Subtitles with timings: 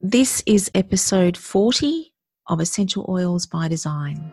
[0.00, 2.14] This is episode 40
[2.46, 4.30] of Essential Oils by Design.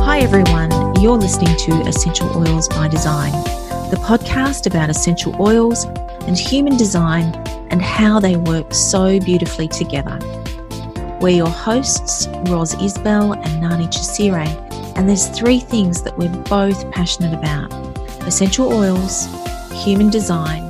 [0.00, 0.72] Hi, everyone.
[1.00, 3.30] You're listening to Essential Oils by Design,
[3.92, 5.84] the podcast about essential oils
[6.26, 7.32] and human design
[7.70, 10.18] and how they work so beautifully together.
[11.20, 14.46] We're your hosts, Roz Isbell and Nani Chisire,
[14.96, 17.72] and there's three things that we're both passionate about
[18.24, 19.26] essential oils,
[19.84, 20.62] human design,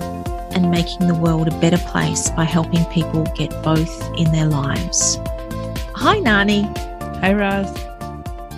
[0.52, 5.18] and making the world a better place by helping people get both in their lives.
[5.94, 6.62] Hi, Nani.
[7.20, 7.68] Hi, Roz.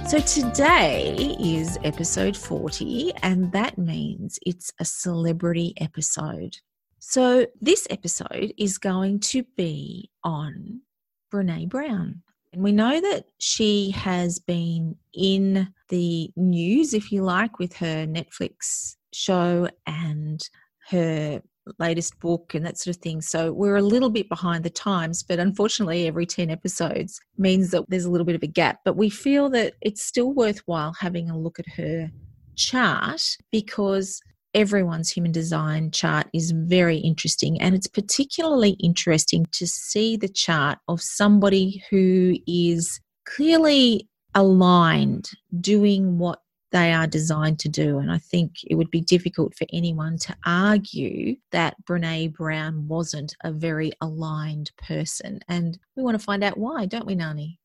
[0.09, 6.57] So today is episode 40, and that means it's a celebrity episode.
[7.01, 10.83] So this episode is going to be on
[11.31, 12.23] Brene Brown.
[12.53, 18.07] And we know that she has been in the news, if you like, with her
[18.07, 20.43] Netflix show and
[20.89, 21.41] her
[21.79, 23.21] latest book and that sort of thing.
[23.21, 27.85] So we're a little bit behind the times, but unfortunately, every 10 episodes means that
[27.89, 28.81] there's a little bit of a gap.
[28.85, 32.11] But we feel that it's still worthwhile having a look at her
[32.57, 34.21] chart because
[34.55, 37.61] everyone's human design chart is very interesting.
[37.61, 46.19] And it's particularly interesting to see the chart of somebody who is clearly aligned doing
[46.19, 46.41] what
[46.73, 47.99] they are designed to do.
[47.99, 53.35] And I think it would be difficult for anyone to argue that Brene Brown wasn't
[53.43, 55.41] a very aligned person.
[55.49, 57.59] And we want to find out why, don't we, Nani?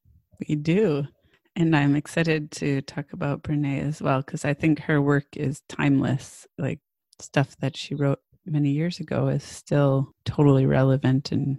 [0.48, 1.06] We do.
[1.56, 5.62] And I'm excited to talk about Brene as well because I think her work is
[5.70, 6.46] timeless.
[6.58, 6.80] Like
[7.20, 11.58] stuff that she wrote many years ago is still totally relevant and,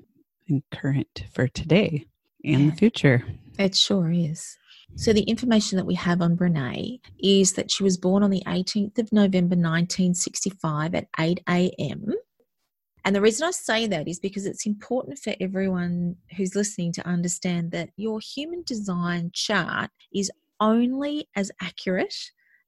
[0.49, 2.07] and current for today
[2.45, 3.25] and the future.
[3.59, 4.57] It sure is.
[4.95, 8.43] So, the information that we have on Brene is that she was born on the
[8.47, 12.15] 18th of November 1965 at 8 a.m.
[13.07, 17.07] And the reason I say that is because it's important for everyone who's listening to
[17.07, 20.29] understand that your human design chart is
[20.59, 22.17] only as accurate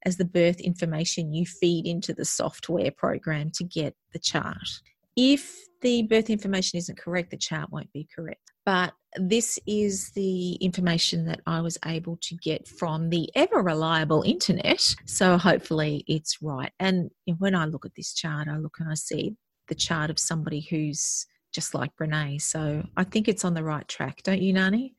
[0.06, 4.80] as the birth information you feed into the software program to get the chart.
[5.16, 8.52] If the birth information isn't correct, the chart won't be correct.
[8.64, 14.22] But this is the information that I was able to get from the ever reliable
[14.22, 14.94] internet.
[15.04, 16.70] So hopefully it's right.
[16.78, 19.34] And when I look at this chart, I look and I see
[19.68, 22.40] the chart of somebody who's just like Brene.
[22.40, 24.94] So I think it's on the right track, don't you, Nani?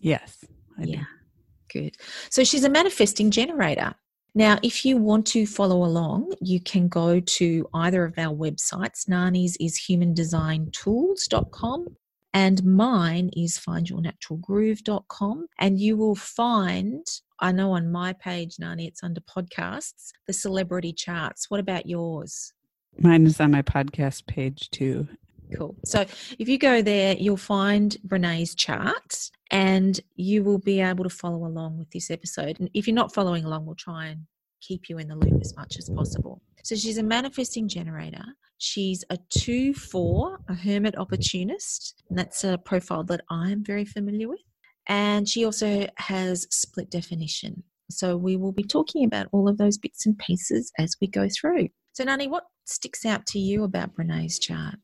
[0.00, 0.44] Yes.
[0.78, 0.98] I yeah.
[0.98, 1.80] Do.
[1.80, 1.96] Good.
[2.30, 3.94] So she's a manifesting generator.
[4.34, 9.06] Now, if you want to follow along, you can go to either of our websites.
[9.06, 11.96] Nani's is humandesigntools.com
[12.34, 15.46] and mine is findyournaturalgroove.com.
[15.58, 17.06] And you will find,
[17.40, 21.50] I know on my page, Nani, it's under podcasts, the celebrity charts.
[21.50, 22.54] What about yours?
[22.98, 25.08] Mine is on my podcast page too.
[25.56, 25.76] Cool.
[25.84, 26.04] So
[26.38, 31.46] if you go there, you'll find Brene's chart and you will be able to follow
[31.46, 32.58] along with this episode.
[32.58, 34.26] And if you're not following along, we'll try and
[34.60, 36.40] keep you in the loop as much as possible.
[36.64, 38.24] So she's a manifesting generator.
[38.58, 42.02] She's a 2 4, a hermit opportunist.
[42.08, 44.40] And that's a profile that I'm very familiar with.
[44.86, 47.62] And she also has split definition.
[47.90, 51.28] So we will be talking about all of those bits and pieces as we go
[51.28, 51.68] through.
[51.92, 54.76] So, Nani, what sticks out to you about Brene's chart?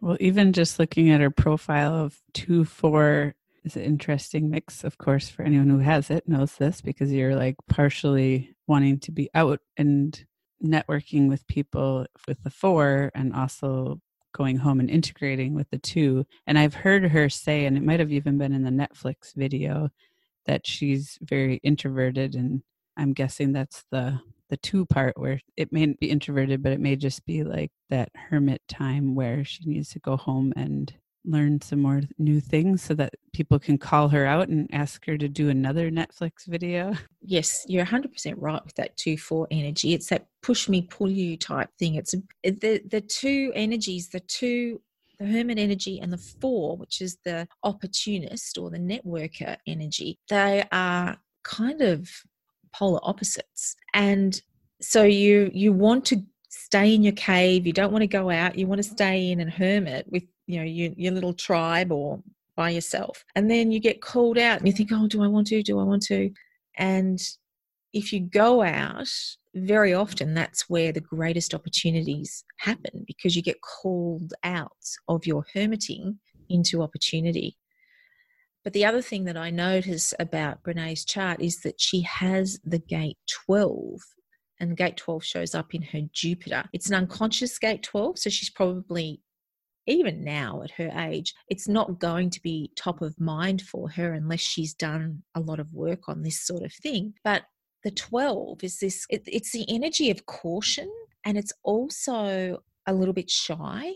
[0.00, 3.34] Well, even just looking at her profile of 2 4
[3.64, 7.36] is an interesting mix, of course, for anyone who has it knows this because you're
[7.36, 10.24] like partially wanting to be out and
[10.64, 14.00] networking with people with the four and also
[14.32, 16.24] going home and integrating with the two.
[16.46, 19.90] And I've heard her say, and it might have even been in the Netflix video,
[20.46, 22.62] that she's very introverted and
[22.96, 24.20] I'm guessing that's the
[24.52, 28.10] the two part where it may be introverted, but it may just be like that
[28.14, 30.92] hermit time where she needs to go home and
[31.24, 35.16] learn some more new things so that people can call her out and ask her
[35.16, 36.94] to do another Netflix video?
[37.24, 39.94] Yes, you're 100% right with that 2 4 energy.
[39.94, 41.94] It's that push me, pull you type thing.
[41.94, 44.82] It's the, the two energies, the two
[45.18, 50.64] the hermit energy and the four, which is the opportunist or the networker energy, they
[50.72, 52.10] are kind of
[52.72, 53.76] polar opposites.
[53.94, 54.40] And
[54.80, 58.58] so you you want to stay in your cave, you don't want to go out,
[58.58, 62.22] you want to stay in and hermit with you know your, your little tribe or
[62.56, 63.24] by yourself.
[63.34, 65.62] And then you get called out and you think oh do i want to?
[65.62, 66.30] Do i want to?
[66.76, 67.20] And
[67.92, 69.08] if you go out
[69.54, 74.72] very often that's where the greatest opportunities happen because you get called out
[75.08, 77.56] of your hermiting into opportunity
[78.64, 82.78] But the other thing that I notice about Brene's chart is that she has the
[82.78, 84.00] gate 12
[84.60, 86.64] and gate 12 shows up in her Jupiter.
[86.72, 89.20] It's an unconscious gate 12, so she's probably
[89.86, 94.12] even now at her age, it's not going to be top of mind for her
[94.12, 97.14] unless she's done a lot of work on this sort of thing.
[97.24, 97.42] But
[97.82, 100.90] the 12 is this it, it's the energy of caution
[101.24, 103.92] and it's also a little bit shy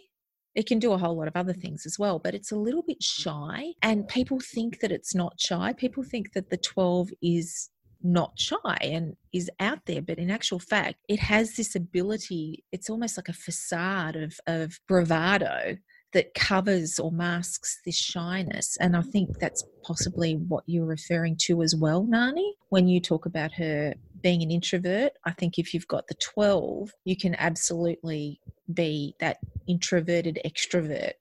[0.56, 1.60] it can do a whole lot of other mm.
[1.60, 3.04] things as well, but it's a little bit mm.
[3.04, 3.72] shy.
[3.82, 5.74] And people think that it's not shy.
[5.74, 7.70] People think that the 12 is
[8.02, 12.90] not shy and is out there but in actual fact it has this ability it's
[12.90, 15.76] almost like a facade of of bravado
[16.12, 21.62] that covers or masks this shyness and i think that's possibly what you're referring to
[21.62, 25.88] as well nani when you talk about her being an introvert i think if you've
[25.88, 28.40] got the 12 you can absolutely
[28.72, 31.12] be that introverted extrovert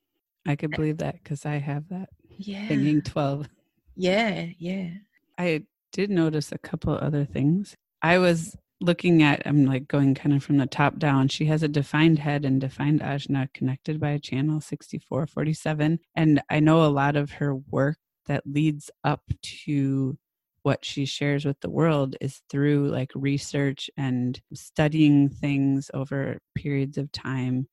[0.46, 3.48] i could believe that because i have that yeah thinking 12
[3.96, 4.90] yeah yeah
[5.38, 5.64] i
[5.96, 7.74] did notice a couple other things.
[8.02, 11.30] I was looking at, I'm like going kind of from the top down.
[11.30, 16.00] She has a defined head and defined ajna connected by a channel 6447.
[16.14, 19.22] And I know a lot of her work that leads up
[19.66, 20.18] to
[20.64, 26.98] what she shares with the world is through like research and studying things over periods
[26.98, 27.70] of time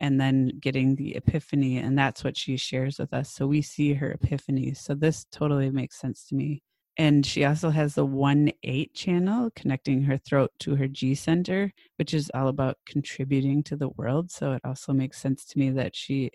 [0.00, 3.94] and then getting the epiphany and that's what she shares with us so we see
[3.94, 6.62] her epiphany so this totally makes sense to me
[6.96, 11.72] and she also has the 1 8 channel connecting her throat to her G center,
[11.96, 14.30] which is all about contributing to the world.
[14.30, 16.30] So it also makes sense to me that she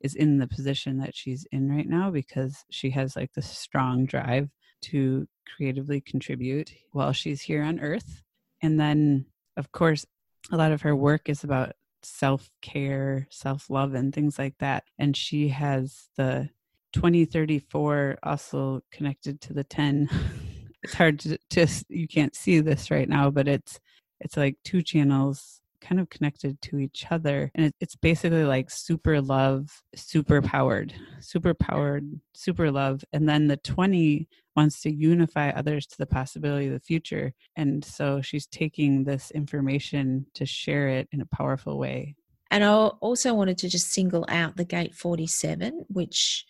[0.00, 4.06] is in the position that she's in right now because she has like this strong
[4.06, 4.48] drive
[4.82, 8.22] to creatively contribute while she's here on earth.
[8.62, 9.26] And then,
[9.58, 10.06] of course,
[10.50, 14.84] a lot of her work is about self care, self love, and things like that.
[14.98, 16.50] And she has the
[16.92, 20.08] 2034 also connected to the 10
[20.82, 23.78] it's hard to just you can't see this right now but it's
[24.20, 28.70] it's like two channels kind of connected to each other and it, it's basically like
[28.70, 35.50] super love super powered super powered super love and then the 20 wants to unify
[35.50, 40.88] others to the possibility of the future and so she's taking this information to share
[40.88, 42.16] it in a powerful way.
[42.50, 46.44] And i also wanted to just single out the gate 47 which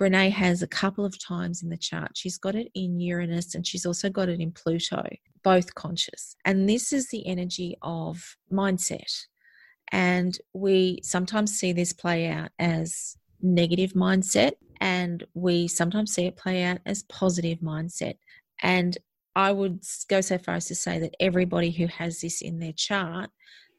[0.00, 2.12] Brene has a couple of times in the chart.
[2.14, 5.04] She's got it in Uranus and she's also got it in Pluto,
[5.44, 6.36] both conscious.
[6.44, 9.26] And this is the energy of mindset.
[9.92, 16.36] And we sometimes see this play out as negative mindset, and we sometimes see it
[16.36, 18.14] play out as positive mindset.
[18.62, 18.96] And
[19.34, 22.72] I would go so far as to say that everybody who has this in their
[22.72, 23.30] chart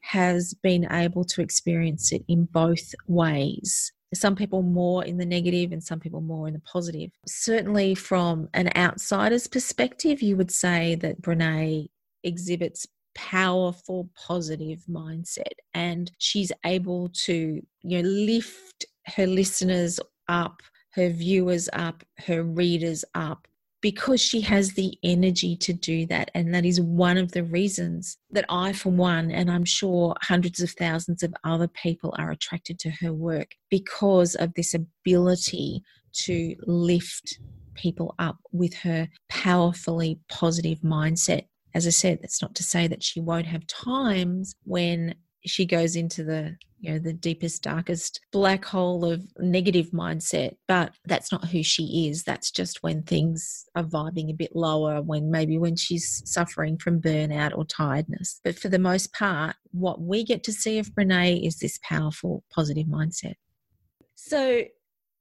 [0.02, 5.72] has been able to experience it in both ways some people more in the negative
[5.72, 7.10] and some people more in the positive.
[7.26, 11.88] Certainly, from an outsider's perspective, you would say that Brene
[12.22, 20.62] exhibits powerful positive mindset and she's able to you know lift her listeners up
[20.92, 23.46] her viewers up her readers up
[23.82, 26.30] because she has the energy to do that.
[26.34, 30.60] And that is one of the reasons that I, for one, and I'm sure hundreds
[30.60, 35.82] of thousands of other people are attracted to her work because of this ability
[36.12, 37.38] to lift
[37.74, 41.46] people up with her powerfully positive mindset.
[41.74, 45.96] As I said, that's not to say that she won't have times when she goes
[45.96, 51.48] into the you know the deepest darkest black hole of negative mindset but that's not
[51.48, 52.24] who she is.
[52.24, 57.00] That's just when things are vibing a bit lower when maybe when she's suffering from
[57.00, 58.40] burnout or tiredness.
[58.42, 62.44] But for the most part what we get to see of Brene is this powerful
[62.54, 63.34] positive mindset.
[64.14, 64.64] So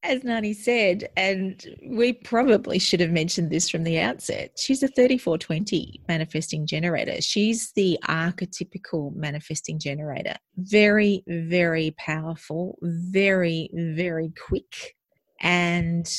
[0.04, 4.88] as Nani said, and we probably should have mentioned this from the outset, she's a
[4.88, 7.22] 3420 manifesting generator.
[7.22, 10.36] She's the archetypical manifesting generator.
[10.58, 14.96] Very, very powerful, very, very quick,
[15.40, 16.10] and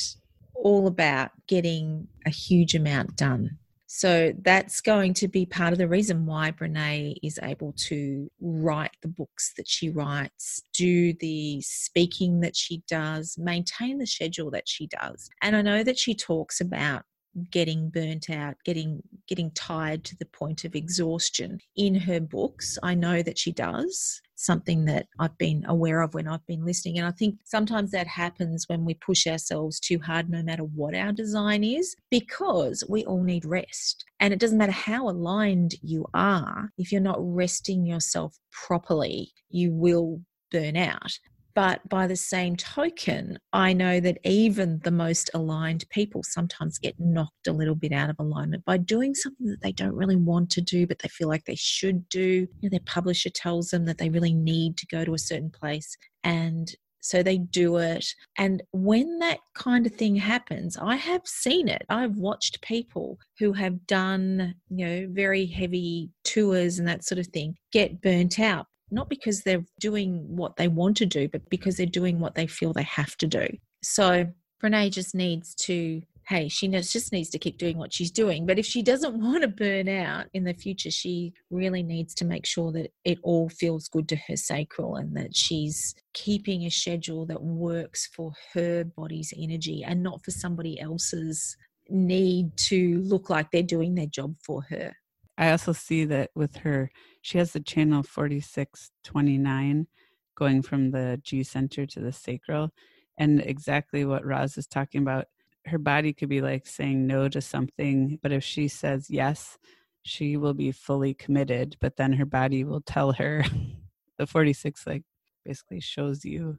[0.55, 3.57] all about getting a huge amount done.
[3.95, 8.97] So that's going to be part of the reason why Brene is able to write
[9.03, 14.67] the books that she writes, do the speaking that she does, maintain the schedule that
[14.67, 15.29] she does.
[15.43, 17.03] And I know that she talks about
[17.49, 22.93] getting burnt out getting getting tired to the point of exhaustion in her books i
[22.93, 26.97] know that she does something that I've been aware of when I've been listening.
[26.97, 30.95] And I think sometimes that happens when we push ourselves too hard, no matter what
[30.95, 34.05] our design is, because we all need rest.
[34.19, 39.71] And it doesn't matter how aligned you are, if you're not resting yourself properly, you
[39.71, 40.21] will
[40.51, 41.19] burn out.
[41.55, 46.99] But by the same token, I know that even the most aligned people sometimes get
[46.99, 50.49] knocked a little bit out of alignment by doing something that they don't really want
[50.51, 52.47] to do, but they feel like they should do.
[52.59, 55.51] You know, their publisher tells them that they really need to go to a certain
[55.51, 55.95] place.
[56.23, 58.05] And so they do it.
[58.37, 61.83] And when that kind of thing happens, I have seen it.
[61.89, 67.27] I've watched people who have done, you know, very heavy tours and that sort of
[67.27, 68.67] thing get burnt out.
[68.93, 72.47] Not because they're doing what they want to do, but because they're doing what they
[72.47, 73.47] feel they have to do.
[73.81, 74.27] So
[74.63, 78.45] Brene just needs to hey, she just needs to keep doing what she's doing.
[78.45, 82.25] But if she doesn't want to burn out in the future, she really needs to
[82.25, 86.69] make sure that it all feels good to her sacral and that she's keeping a
[86.69, 91.57] schedule that works for her body's energy and not for somebody else's
[91.89, 94.93] need to look like they're doing their job for her.
[95.37, 99.87] I also see that with her, she has the channel 4629
[100.35, 102.71] going from the G center to the sacral.
[103.17, 105.25] And exactly what Roz is talking about
[105.65, 109.57] her body could be like saying no to something, but if she says yes,
[110.03, 113.45] she will be fully committed, but then her body will tell her
[114.17, 115.03] the 46 like
[115.45, 116.57] basically shows you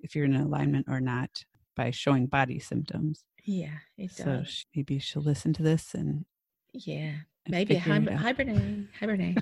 [0.00, 3.24] if you're in alignment or not by showing body symptoms.
[3.44, 4.66] Yeah, it so does.
[4.74, 6.24] maybe she'll listen to this and
[6.72, 7.14] yeah,
[7.48, 9.38] maybe hibernate, hibernate.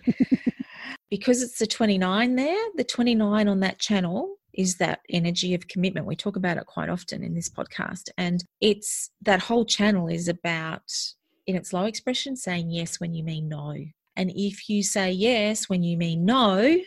[1.10, 6.06] because it's the 29 there, the 29 on that channel is that energy of commitment.
[6.06, 8.10] We talk about it quite often in this podcast.
[8.18, 10.90] And it's that whole channel is about,
[11.46, 13.74] in its low expression, saying yes when you mean no.
[14.16, 16.78] And if you say yes when you mean no,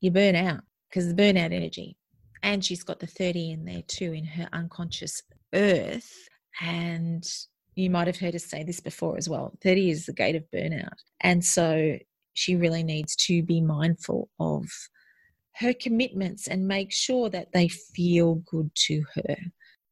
[0.00, 1.96] you burn out because the burnout energy.
[2.42, 5.22] And she's got the 30 in there too in her unconscious
[5.54, 6.28] earth.
[6.60, 7.28] And
[7.74, 10.44] you might have heard us say this before as well 30 is the gate of
[10.54, 10.98] burnout.
[11.20, 11.98] And so
[12.34, 14.66] she really needs to be mindful of
[15.56, 19.36] her commitments and make sure that they feel good to her.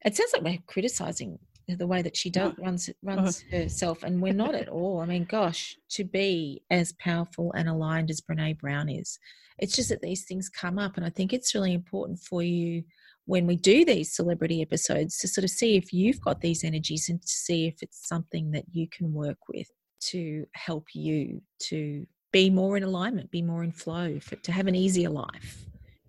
[0.04, 3.62] It sounds like we're criticizing the way that she does runs runs uh-huh.
[3.62, 5.00] herself, and we're not at all.
[5.00, 9.18] I mean, gosh, to be as powerful and aligned as Brene Brown is,
[9.58, 12.82] it's just that these things come up, and I think it's really important for you
[13.26, 17.08] when we do these celebrity episodes to sort of see if you've got these energies
[17.08, 19.68] and to see if it's something that you can work with
[20.00, 24.66] to help you to be more in alignment, be more in flow, for, to have
[24.66, 25.66] an easier life.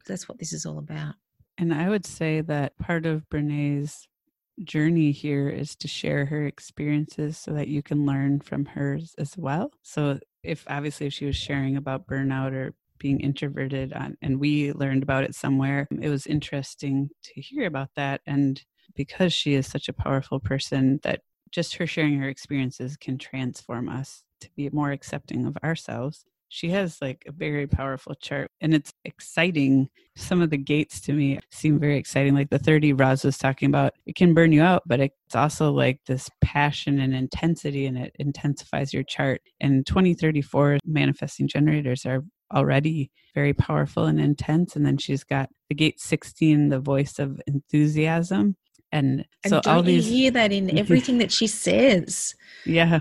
[0.07, 1.15] That's what this is all about.
[1.57, 4.07] And I would say that part of Brene's
[4.63, 9.37] journey here is to share her experiences so that you can learn from hers as
[9.37, 9.71] well.
[9.81, 14.71] So if obviously if she was sharing about burnout or being introverted on, and we
[14.73, 18.63] learned about it somewhere, it was interesting to hear about that and
[18.95, 23.89] because she is such a powerful person that just her sharing her experiences can transform
[23.89, 26.25] us to be more accepting of ourselves.
[26.49, 29.89] She has like a very powerful chart and it's exciting.
[30.17, 32.35] Some of the gates to me seem very exciting.
[32.35, 35.71] Like the 30 Roz was talking about, it can burn you out, but it's also
[35.71, 39.41] like this passion and intensity and it intensifies your chart.
[39.61, 44.75] And 2034 manifesting generators are already very powerful and intense.
[44.75, 48.57] And then she's got the gate 16, the voice of enthusiasm.
[48.91, 52.35] And, and so all these hear that in everything that she says.
[52.65, 52.99] Yeah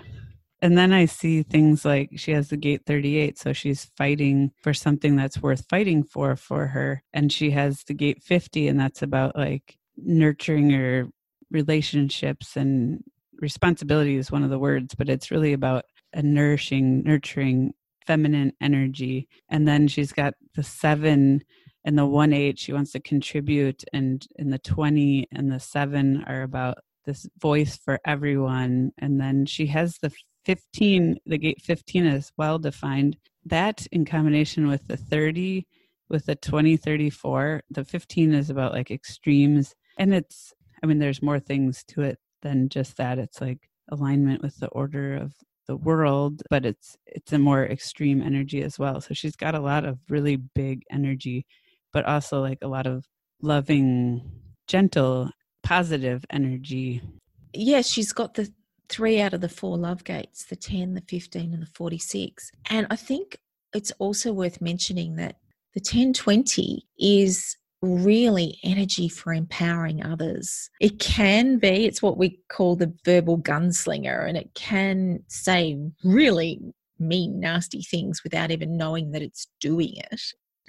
[0.63, 4.75] and then I see things like she has the gate 38, so she's fighting for
[4.75, 7.03] something that's worth fighting for for her.
[7.13, 11.09] And she has the gate 50, and that's about like nurturing her
[11.51, 13.03] relationships and
[13.39, 17.73] responsibility is one of the words, but it's really about a nourishing, nurturing
[18.11, 19.29] feminine energy.
[19.49, 21.45] And then she's got the seven
[21.85, 26.25] and the one eight, she wants to contribute, and in the 20 and the seven
[26.27, 28.91] are about this voice for everyone.
[28.99, 30.11] And then she has the
[30.45, 33.17] 15, the gate 15 is well defined.
[33.47, 35.69] That in combination with the 30,
[36.09, 39.73] with the 2034, the 15 is about like extremes.
[39.99, 40.53] And it's,
[40.83, 43.21] I mean, there's more things to it than just that.
[43.21, 45.33] It's like alignment with the order of
[45.71, 49.01] the world, but it's it's a more extreme energy as well.
[49.01, 51.47] So she's got a lot of really big energy,
[51.93, 53.07] but also like a lot of
[53.41, 54.21] loving,
[54.67, 55.31] gentle,
[55.63, 57.01] positive energy.
[57.55, 58.53] Yes, she's got the
[58.89, 62.51] three out of the four love gates the 10, the 15, and the 46.
[62.69, 63.39] And I think
[63.73, 65.37] it's also worth mentioning that
[65.75, 70.71] the 1020 is really energy for empowering others.
[70.81, 76.61] It can be, it's what we call the verbal gunslinger, and it can say really
[76.99, 80.21] mean, nasty things without even knowing that it's doing it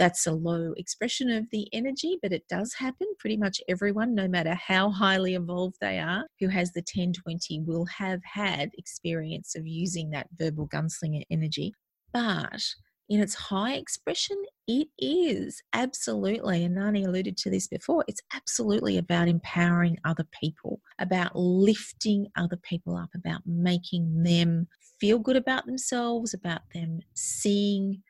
[0.02, 3.06] that's a low expression of the energy, but it does happen.
[3.20, 7.86] Pretty much everyone, no matter how highly evolved they are, who has the 1020 will
[7.86, 11.76] have had experience of using that verbal gunslinger energy.
[12.12, 12.64] But
[13.12, 18.98] in its high expression, it is absolutely, and Nani alluded to this before, it's absolutely
[18.98, 24.66] about empowering other people, about lifting other people up, about making them
[24.98, 28.02] feel good about themselves, about them seeing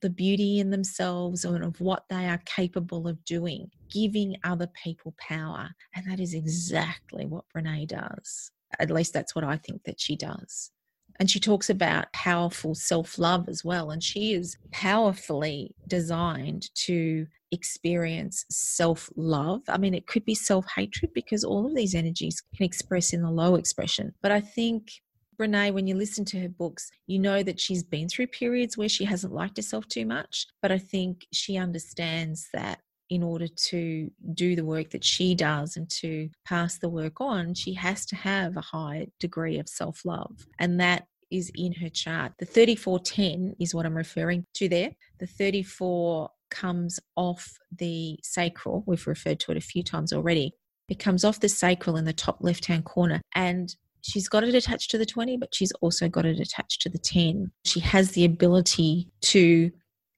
[0.00, 5.12] the beauty in themselves and of what they are capable of doing, giving other people
[5.18, 5.70] power.
[5.96, 8.52] And that is exactly what Brene does.
[8.78, 10.70] At least that's what I think that she does.
[11.18, 13.90] And she talks about powerful self love as well.
[13.90, 19.62] And she is powerfully designed to experience self love.
[19.68, 23.22] I mean, it could be self hatred because all of these energies can express in
[23.22, 24.14] the low expression.
[24.22, 24.90] But I think
[25.38, 28.88] Brene, when you listen to her books, you know that she's been through periods where
[28.88, 30.46] she hasn't liked herself too much.
[30.62, 35.76] But I think she understands that in order to do the work that she does
[35.76, 40.04] and to pass the work on, she has to have a high degree of self
[40.04, 40.46] love.
[40.58, 42.32] And that is in her chart.
[42.38, 44.90] The 3410 is what I'm referring to there.
[45.18, 48.84] The 34 comes off the sacral.
[48.86, 50.52] We've referred to it a few times already.
[50.88, 53.20] It comes off the sacral in the top left hand corner.
[53.34, 56.88] And she's got it attached to the 20, but she's also got it attached to
[56.88, 57.50] the 10.
[57.64, 59.70] She has the ability to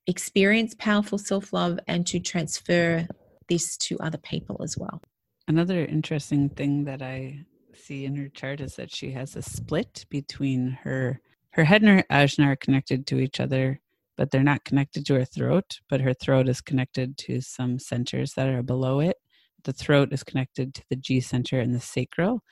[0.08, 3.06] experience powerful self love and to transfer
[3.48, 5.00] this to other people as well.
[5.46, 10.04] Another interesting thing that I see in her chart is that she has a split
[10.10, 11.20] between her
[11.52, 13.80] her head and her ajna are connected to each other,
[14.16, 15.80] but they're not connected to her throat.
[15.88, 19.16] But her throat is connected to some centers that are below it.
[19.64, 22.42] The throat is connected to the G center and the sacral.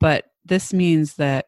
[0.00, 1.46] But this means that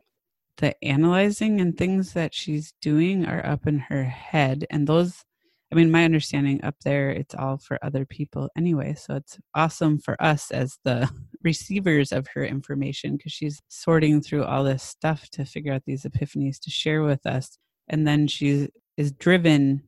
[0.59, 5.25] the analyzing and things that she's doing are up in her head, and those
[5.71, 8.95] I mean, my understanding up there, it's all for other people anyway.
[8.95, 11.11] So it's awesome for us as the
[11.45, 16.05] receivers of her information because she's sorting through all this stuff to figure out these
[16.05, 17.59] epiphanies to share with us.
[17.89, 19.83] And then she is driven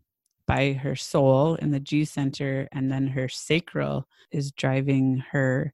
[0.46, 5.72] by her soul in the G center, and then her sacral is driving her.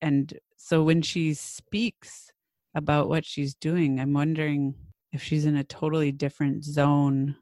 [0.00, 2.32] And so when she speaks
[2.74, 4.74] about what she's doing, I'm wondering
[5.12, 7.36] if she's in a totally different zone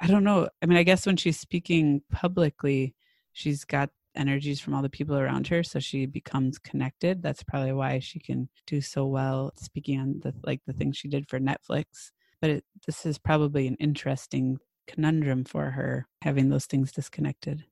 [0.00, 0.48] I don't know.
[0.62, 2.94] I mean, I guess when she's speaking publicly,
[3.32, 7.72] she's got energies from all the people around her so she becomes connected that's probably
[7.72, 11.38] why she can do so well speaking on the like the things she did for
[11.38, 17.64] netflix but it, this is probably an interesting conundrum for her having those things disconnected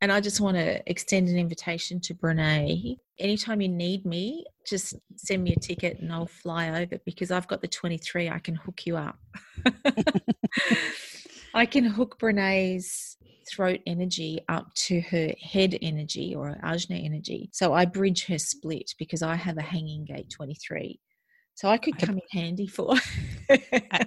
[0.00, 2.96] and I just want to extend an invitation to Brene.
[3.20, 7.46] Anytime you need me, just send me a ticket and I'll fly over because I've
[7.46, 8.28] got the 23.
[8.28, 9.16] I can hook you up.
[11.54, 13.16] I can hook Brene's
[13.50, 17.50] throat energy up to her head energy or ajna energy.
[17.52, 20.98] So I bridge her split because I have a hanging gate 23.
[21.54, 22.94] So I could come in handy for.
[23.50, 24.06] I,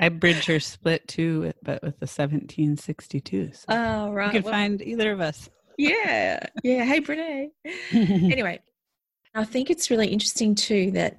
[0.00, 3.52] I, bridge her split too, but with the 1762.
[3.52, 4.26] So oh, right.
[4.26, 5.48] You can well, find either of us.
[5.78, 6.44] Yeah.
[6.64, 6.84] Yeah.
[6.84, 7.50] Hey, Brene.
[7.92, 8.58] anyway,
[9.34, 11.14] I think it's really interesting too that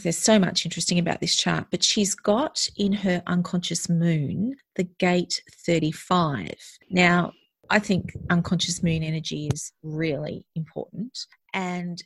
[0.00, 4.84] there's so much interesting about this chart, but she's got in her unconscious moon the
[4.84, 6.54] gate 35.
[6.90, 7.32] Now,
[7.68, 11.26] I think unconscious moon energy is really important.
[11.52, 12.02] And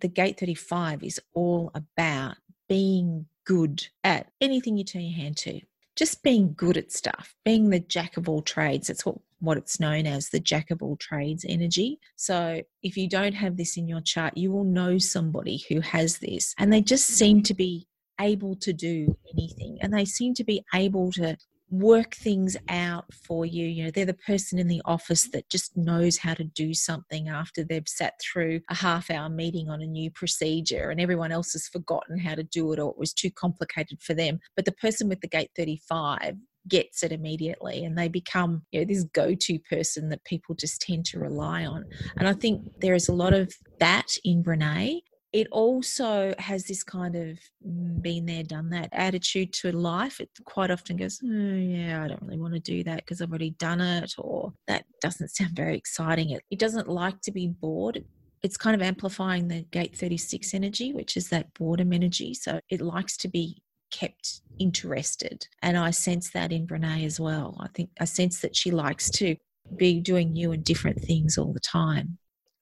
[0.00, 2.36] the gate 35 is all about
[2.68, 5.60] being good at anything you turn your hand to.
[5.96, 8.88] Just being good at stuff, being the jack of all trades.
[8.88, 11.98] That's what what it's known as the jack of all trades energy.
[12.16, 16.18] So if you don't have this in your chart, you will know somebody who has
[16.18, 17.86] this and they just seem to be
[18.20, 21.36] able to do anything and they seem to be able to
[21.70, 23.66] work things out for you.
[23.66, 27.28] You know, they're the person in the office that just knows how to do something
[27.28, 31.52] after they've sat through a half hour meeting on a new procedure and everyone else
[31.52, 34.38] has forgotten how to do it or it was too complicated for them.
[34.56, 36.36] But the person with the gate 35
[36.68, 41.04] gets it immediately and they become you know this go-to person that people just tend
[41.04, 41.84] to rely on
[42.16, 45.02] and i think there is a lot of that in brene
[45.34, 50.30] it also has this kind of mm, been there done that attitude to life it
[50.44, 53.50] quite often goes oh, yeah i don't really want to do that because i've already
[53.50, 58.04] done it or that doesn't sound very exciting it, it doesn't like to be bored
[58.42, 62.80] it's kind of amplifying the gate 36 energy which is that boredom energy so it
[62.80, 63.62] likes to be
[63.94, 65.46] kept interested.
[65.62, 67.56] And I sense that in Brene as well.
[67.60, 69.36] I think I sense that she likes to
[69.76, 72.18] be doing new and different things all the time.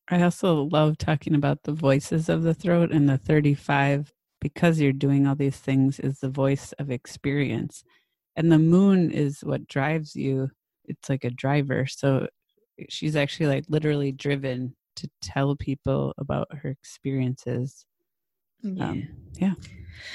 [0.09, 4.93] I also love talking about the voices of the throat and the 35 because you're
[4.93, 7.85] doing all these things is the voice of experience.
[8.35, 10.51] And the moon is what drives you.
[10.85, 11.87] It's like a driver.
[11.87, 12.27] So
[12.89, 17.87] she's actually like literally driven to tell people about her experiences.
[18.63, 18.89] Yeah.
[18.89, 19.55] Um, yeah.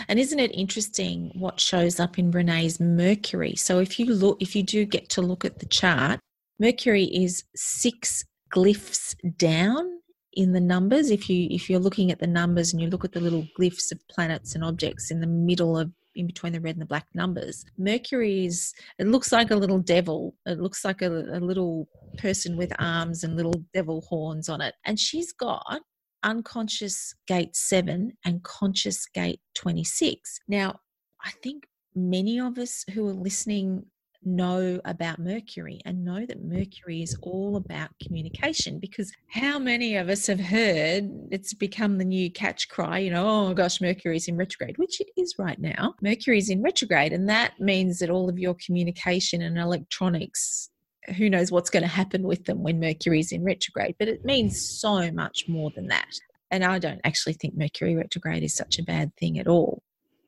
[0.08, 3.56] And isn't it interesting what shows up in Brene's Mercury?
[3.56, 6.20] So if you look, if you do get to look at the chart,
[6.60, 10.00] Mercury is six glyphs down
[10.34, 11.10] in the numbers.
[11.10, 13.92] If you if you're looking at the numbers and you look at the little glyphs
[13.92, 17.08] of planets and objects in the middle of in between the red and the black
[17.14, 17.64] numbers.
[17.78, 20.36] Mercury is, it looks like a little devil.
[20.46, 24.76] It looks like a, a little person with arms and little devil horns on it.
[24.84, 25.82] And she's got
[26.24, 30.40] unconscious gate 7 and conscious gate 26.
[30.48, 30.80] Now,
[31.24, 33.86] I think many of us who are listening
[34.28, 40.10] know about Mercury and know that Mercury is all about communication because how many of
[40.10, 44.38] us have heard it's become the new catch cry, you know, oh gosh, Mercury's in
[44.38, 45.96] retrograde, which it is right now.
[46.02, 50.70] Mercury's in retrograde, and that means that all of your communication and electronics
[51.16, 54.62] who knows what's going to happen with them when Mercury's in retrograde, but it means
[54.62, 56.20] so much more than that.
[56.52, 59.84] And I don't actually think Mercury retrograde is such a bad thing at all,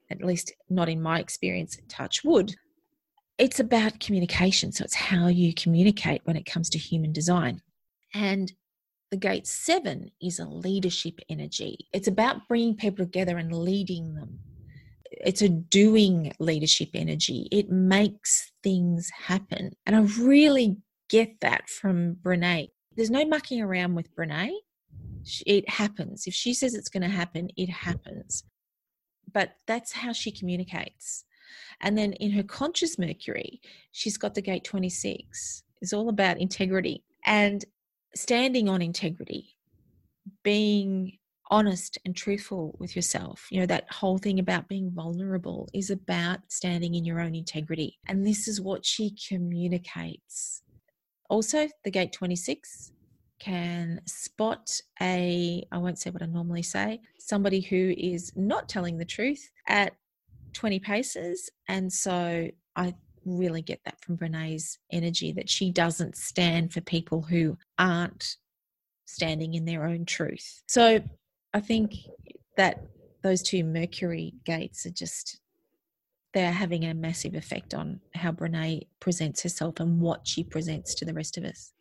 [0.09, 2.55] at least not in my experience, touch wood.
[3.39, 4.71] It's about communication.
[4.71, 7.61] So it's how you communicate when it comes to human design.
[8.13, 8.51] And
[9.09, 11.87] the gate seven is a leadership energy.
[11.93, 14.39] It's about bringing people together and leading them
[15.11, 17.47] it's a doing leadership energy.
[17.51, 19.71] It makes things happen.
[19.85, 20.77] And I really
[21.09, 22.69] get that from Brene.
[22.95, 24.53] There's no mucking around with Brene.
[25.45, 26.27] It happens.
[26.27, 28.43] If she says it's going to happen, it happens.
[29.31, 31.25] But that's how she communicates.
[31.81, 35.63] And then in her conscious Mercury, she's got the gate 26.
[35.81, 37.63] It's all about integrity and
[38.15, 39.55] standing on integrity,
[40.43, 41.17] being
[41.51, 43.47] honest and truthful with yourself.
[43.49, 47.97] You know, that whole thing about being vulnerable is about standing in your own integrity.
[48.07, 50.61] And this is what she communicates.
[51.29, 52.91] Also, the gate 26
[53.39, 54.69] can spot
[55.01, 59.49] a, I won't say what I normally say, somebody who is not telling the truth
[59.67, 59.93] at
[60.53, 61.49] 20 paces.
[61.67, 67.21] And so I really get that from Brene's energy that she doesn't stand for people
[67.21, 68.37] who aren't
[69.05, 70.61] standing in their own truth.
[70.67, 71.01] So
[71.53, 71.95] I think
[72.57, 72.83] that
[73.21, 75.39] those two Mercury gates are just
[76.33, 81.05] they're having a massive effect on how Brene presents herself and what she presents to
[81.05, 81.73] the rest of us.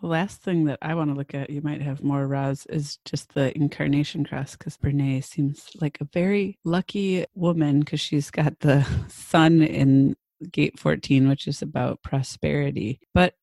[0.00, 2.98] The last thing that I want to look at, you might have more Roz, is
[3.04, 8.60] just the incarnation cross because Brene seems like a very lucky woman because she's got
[8.60, 10.16] the sun in
[10.50, 13.00] gate 14, which is about prosperity.
[13.12, 13.34] But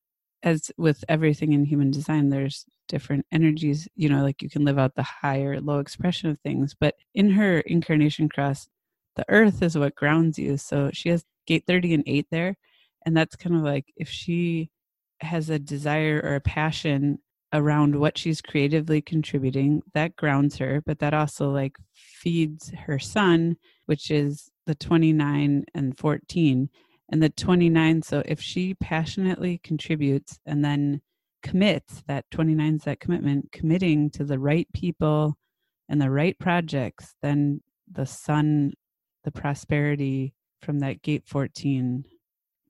[0.42, 4.78] as with everything in human design, there's different energies, you know, like you can live
[4.78, 6.74] out the high or low expression of things.
[6.78, 8.68] But in her incarnation cross,
[9.16, 10.56] the earth is what grounds you.
[10.56, 12.56] So she has gate 30 and 8 there.
[13.04, 14.70] And that's kind of like if she
[15.20, 17.18] has a desire or a passion
[17.52, 20.82] around what she's creatively contributing, that grounds her.
[20.84, 23.56] But that also like feeds her sun
[23.88, 26.68] which is the 29 and 14
[27.10, 31.00] and the 29 so if she passionately contributes and then
[31.42, 35.38] commits that 29 is that commitment committing to the right people
[35.88, 38.72] and the right projects then the sun
[39.24, 42.04] the prosperity from that gate 14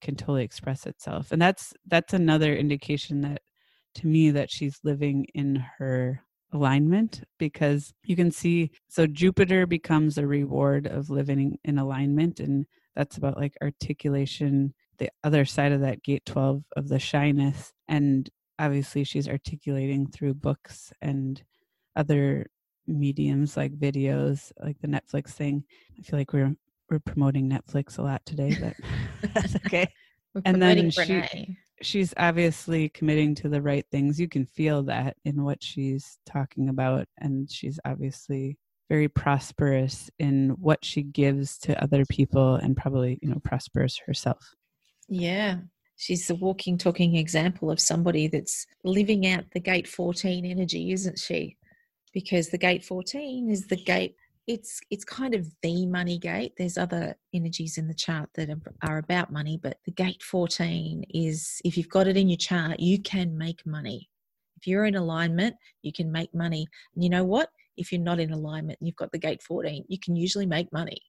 [0.00, 3.40] can totally express itself and that's that's another indication that
[3.94, 10.16] to me that she's living in her alignment because you can see so jupiter becomes
[10.16, 15.80] a reward of living in alignment and that's about like articulation the other side of
[15.80, 21.42] that gate 12 of the shyness and obviously she's articulating through books and
[21.96, 22.46] other
[22.88, 25.62] mediums like videos like the netflix thing.
[25.98, 26.56] I feel like we're
[26.90, 29.88] we're promoting netflix a lot today but that's okay
[30.44, 35.42] and then she, she's obviously committing to the right things you can feel that in
[35.42, 38.56] what she's talking about and she's obviously
[38.88, 44.54] very prosperous in what she gives to other people and probably, you know, prosperous herself.
[45.08, 45.58] Yeah.
[45.96, 51.18] She's the walking, talking example of somebody that's living out the gate 14 energy, isn't
[51.18, 51.56] she?
[52.14, 54.14] Because the gate 14 is the gate
[54.48, 58.50] it's it's kind of the money gate there's other energies in the chart that
[58.82, 62.80] are, about money but the gate 14 is if you've got it in your chart
[62.80, 64.08] you can make money
[64.56, 68.20] if you're in alignment you can make money and you know what if you're not
[68.20, 71.00] in alignment and you've got the gate 14, you can usually make money.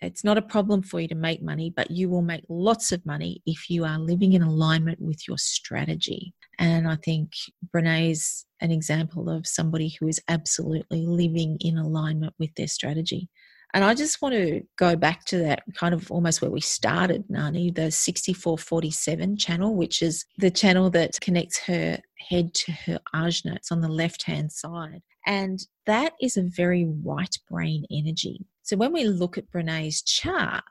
[0.00, 3.04] It's not a problem for you to make money, but you will make lots of
[3.04, 6.34] money if you are living in alignment with your strategy.
[6.58, 7.32] And I think
[7.72, 13.28] Brene's an example of somebody who is absolutely living in alignment with their strategy.
[13.74, 17.24] And I just want to go back to that kind of almost where we started,
[17.28, 23.56] Nani, the 6447 channel, which is the channel that connects her head to her ajna.
[23.56, 25.02] It's on the left hand side.
[25.26, 28.46] And that is a very right brain energy.
[28.68, 30.62] So when we look at Brene's chart,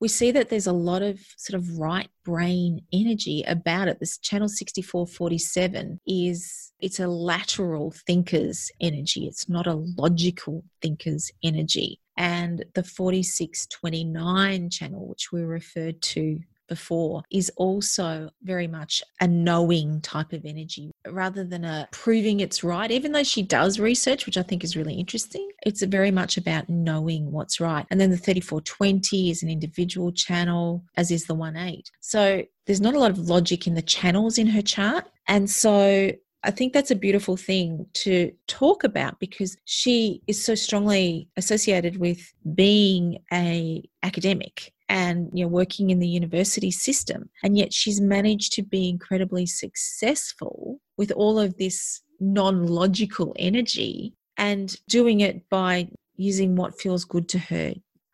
[0.00, 4.00] we see that there's a lot of sort of right brain energy about it.
[4.00, 9.28] This channel 6447 is it's a lateral thinker's energy.
[9.28, 12.00] It's not a logical thinker's energy.
[12.16, 20.00] And the 4629 channel, which we referred to before is also very much a knowing
[20.00, 22.90] type of energy rather than a proving it's right.
[22.90, 26.68] Even though she does research, which I think is really interesting, it's very much about
[26.68, 27.86] knowing what's right.
[27.90, 31.90] And then the 3420 is an individual channel, as is the 1 8.
[32.00, 35.06] So there's not a lot of logic in the channels in her chart.
[35.28, 36.12] And so
[36.46, 41.98] I think that's a beautiful thing to talk about because she is so strongly associated
[41.98, 48.00] with being a academic and you know working in the university system and yet she's
[48.00, 55.88] managed to be incredibly successful with all of this non-logical energy and doing it by
[56.16, 57.72] using what feels good to her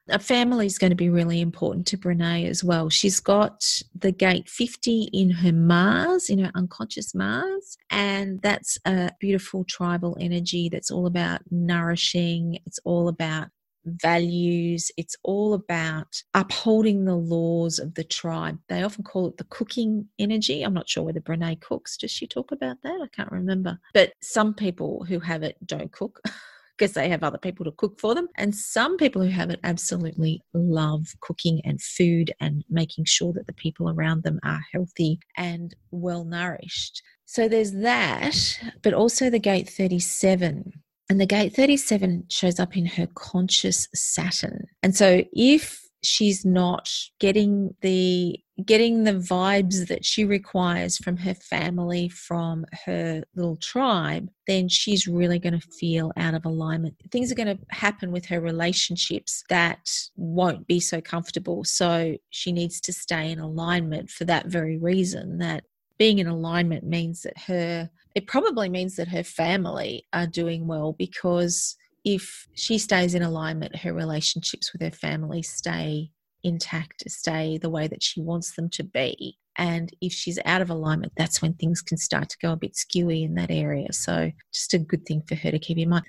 [0.08, 2.90] a family is going to be really important to Brene as well.
[2.90, 9.10] She's got the gate 50 in her Mars, in her unconscious Mars, and that's a
[9.20, 13.48] beautiful tribal energy that's all about nourishing, it's all about
[13.84, 14.90] values.
[14.96, 18.58] It's all about upholding the laws of the tribe.
[18.68, 20.62] They often call it the cooking energy.
[20.62, 21.96] I'm not sure whether Brene cooks.
[21.96, 23.00] Does she talk about that?
[23.02, 23.78] I can't remember.
[23.94, 26.20] But some people who have it don't cook.
[26.78, 28.28] because they have other people to cook for them.
[28.36, 33.46] And some people who have it absolutely love cooking and food and making sure that
[33.46, 37.02] the people around them are healthy and well nourished.
[37.24, 38.36] So there's that,
[38.82, 40.72] but also the gate 37
[41.12, 44.64] and the gate 37 shows up in her conscious Saturn.
[44.82, 51.34] And so if she's not getting the getting the vibes that she requires from her
[51.34, 57.30] family from her little tribe then she's really going to feel out of alignment things
[57.30, 62.80] are going to happen with her relationships that won't be so comfortable so she needs
[62.80, 65.64] to stay in alignment for that very reason that
[65.98, 70.94] being in alignment means that her it probably means that her family are doing well
[70.98, 76.10] because if she stays in alignment, her relationships with her family stay
[76.44, 79.38] intact, stay the way that she wants them to be.
[79.56, 82.74] And if she's out of alignment, that's when things can start to go a bit
[82.74, 83.92] skewy in that area.
[83.92, 86.06] So, just a good thing for her to keep in mind.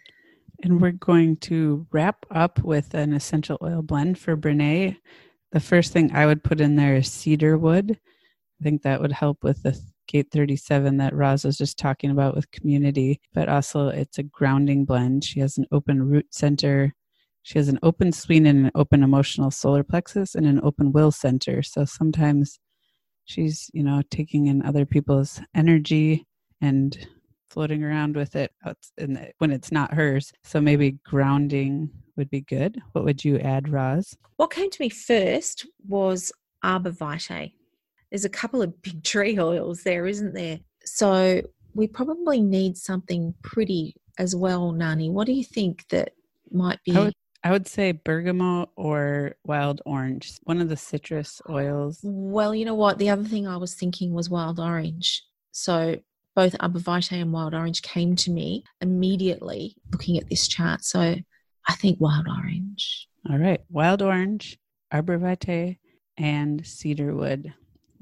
[0.63, 4.97] And we're going to wrap up with an essential oil blend for Brene.
[5.51, 7.99] The first thing I would put in there is cedar wood.
[8.61, 12.35] I think that would help with the Gate 37 that Roz was just talking about
[12.35, 15.23] with community, but also it's a grounding blend.
[15.23, 16.93] She has an open root center.
[17.43, 21.11] She has an open spleen and an open emotional solar plexus and an open will
[21.11, 21.61] center.
[21.63, 22.59] So sometimes
[23.25, 26.25] she's, you know, taking in other people's energy
[26.61, 27.07] and
[27.49, 28.51] floating around with it
[29.37, 30.31] when it's not hers.
[30.43, 32.81] So maybe grounding would be good.
[32.93, 34.15] What would you add, Roz?
[34.37, 36.31] What came to me first was
[36.63, 37.51] arbor vitae
[38.13, 40.59] there's a couple of big tree oils there, isn't there?
[40.85, 41.41] So
[41.73, 45.09] we probably need something pretty as well, Nani.
[45.09, 46.13] What do you think that
[46.51, 46.95] might be?
[46.95, 51.99] I would, I would say bergamot or wild orange, one of the citrus oils.
[52.03, 52.99] Well, you know what?
[52.99, 55.23] The other thing I was thinking was wild orange.
[55.51, 55.97] So
[56.35, 60.83] both arbor vitae and wild orange came to me immediately looking at this chart.
[60.83, 61.15] So
[61.67, 63.07] I think wild orange.
[63.27, 63.61] All right.
[63.71, 64.59] Wild orange,
[64.91, 65.79] arbor vitae,
[66.15, 67.53] and cedarwood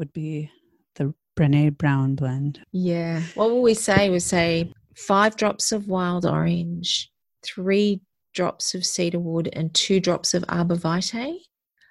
[0.02, 0.50] would be
[0.96, 2.60] the Brene Brown blend.
[2.72, 3.22] Yeah.
[3.36, 4.10] What will we say?
[4.10, 7.12] We say five drops of wild orange,
[7.46, 8.02] three
[8.34, 11.38] drops of cedarwood, and two drops of arbor vitae.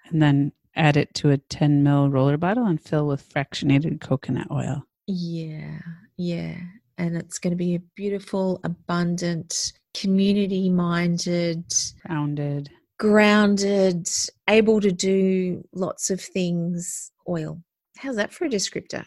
[0.07, 4.49] And then add it to a 10 ml roller bottle and fill with fractionated coconut
[4.51, 4.83] oil.
[5.07, 5.79] Yeah.
[6.17, 6.57] Yeah.
[6.99, 11.65] And it's going to be a beautiful, abundant, community minded,
[12.05, 14.09] grounded, grounded,
[14.49, 17.63] able to do lots of things oil.
[18.01, 19.05] How's that for a descriptor?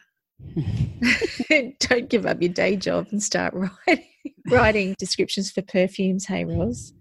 [1.79, 4.05] Don't give up your day job and start writing,
[4.51, 6.27] writing descriptions for perfumes.
[6.27, 6.93] Hey, Roz.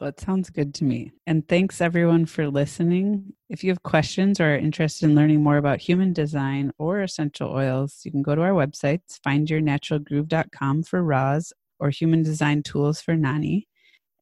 [0.00, 1.10] Well, it sounds good to me.
[1.26, 3.32] And thanks everyone for listening.
[3.48, 7.50] If you have questions or are interested in learning more about human design or essential
[7.50, 13.16] oils, you can go to our websites, findyournaturalgroove.com for Roz or human design tools for
[13.16, 13.66] Nani.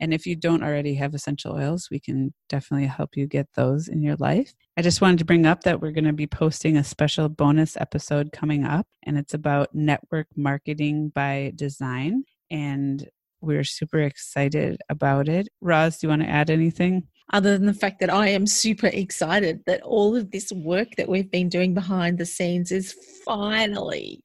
[0.00, 3.86] And if you don't already have essential oils, we can definitely help you get those
[3.86, 4.54] in your life.
[4.76, 7.76] I just wanted to bring up that we're going to be posting a special bonus
[7.76, 12.24] episode coming up, and it's about network marketing by design.
[12.50, 13.06] And
[13.42, 15.48] we're super excited about it.
[15.60, 17.06] Roz, do you want to add anything?
[17.32, 21.08] Other than the fact that I am super excited that all of this work that
[21.08, 24.22] we've been doing behind the scenes is finally,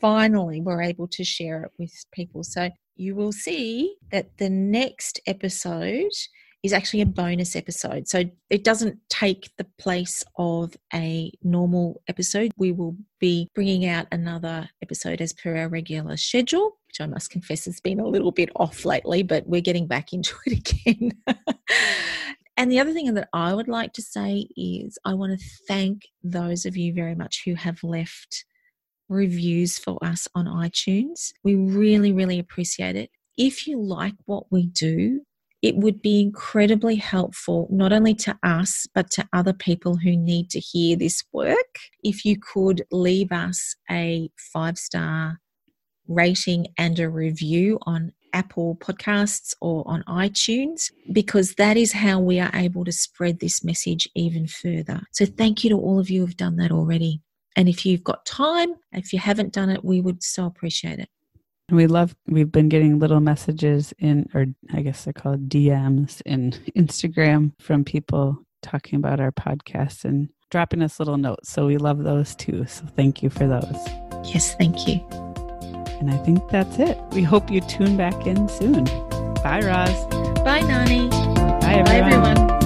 [0.00, 2.42] finally, we're able to share it with people.
[2.42, 6.12] So you will see that the next episode
[6.62, 8.08] is actually a bonus episode.
[8.08, 12.50] So it doesn't take the place of a normal episode.
[12.56, 17.30] We will be bringing out another episode as per our regular schedule, which I must
[17.30, 21.12] confess has been a little bit off lately, but we're getting back into it again.
[22.58, 26.08] And the other thing that I would like to say is I want to thank
[26.24, 28.44] those of you very much who have left
[29.08, 31.32] reviews for us on iTunes.
[31.44, 33.10] We really, really appreciate it.
[33.36, 35.22] If you like what we do,
[35.60, 40.50] it would be incredibly helpful, not only to us, but to other people who need
[40.50, 41.78] to hear this work.
[42.02, 45.40] If you could leave us a five star
[46.06, 52.38] rating and a review on Apple Podcasts or on iTunes because that is how we
[52.38, 55.02] are able to spread this message even further.
[55.12, 57.20] So, thank you to all of you who've done that already.
[57.58, 61.08] And if you've got time, if you haven't done it, we would so appreciate it.
[61.72, 66.52] We love, we've been getting little messages in, or I guess they're called DMs in
[66.76, 71.50] Instagram from people talking about our podcast and dropping us little notes.
[71.50, 72.64] So we love those too.
[72.66, 73.88] So thank you for those.
[74.32, 75.04] Yes, thank you.
[75.98, 76.96] And I think that's it.
[77.10, 78.84] We hope you tune back in soon.
[79.42, 80.06] Bye, Roz.
[80.44, 81.08] Bye, Nani.
[81.08, 81.84] Bye, everyone.
[81.84, 82.57] Bye, everyone.